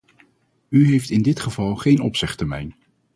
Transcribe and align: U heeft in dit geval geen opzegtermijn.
U 0.69 0.85
heeft 0.87 1.09
in 1.09 1.21
dit 1.21 1.39
geval 1.39 1.75
geen 1.75 1.99
opzegtermijn. 2.01 2.75